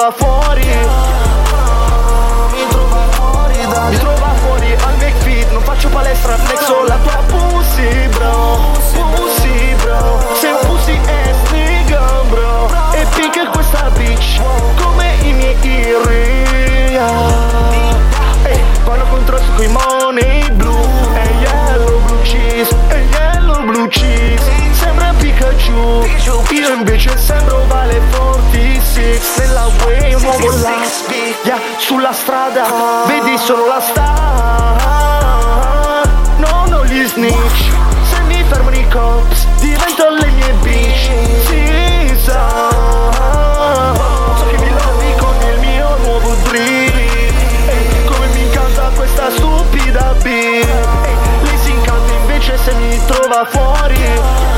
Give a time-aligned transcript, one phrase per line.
[0.00, 0.64] trova fuori.
[2.52, 7.22] Mi trova fuori da Mi trova fuori al McFit Non faccio palestra, flexo la tua
[7.26, 8.60] pussy bro.
[9.14, 10.20] Pussy bro.
[10.40, 12.68] Se un pussy è sneaker bro.
[12.92, 14.40] E picca questa bitch
[14.82, 17.08] Come i miei irria
[18.44, 20.78] Ehi, vanno contro su coi money blu.
[21.14, 24.50] E yellow blue cheese E yellow blue cheese.
[24.72, 26.06] Sembra Pikachu.
[26.52, 28.19] Io invece sembro vale fuori
[31.78, 34.78] sulla strada Vedi sono la star.
[36.36, 37.72] Non ho gli snitch.
[38.02, 41.10] Se mi fermano i cops Divento le mie bitch.
[41.46, 42.70] Si sa.
[44.36, 46.94] So che mi lavi con il mio nuovo drip.
[47.68, 50.64] Ehi, Come mi incanta questa stupida Ehi,
[51.42, 54.49] Lei si incanta invece se mi trova fuori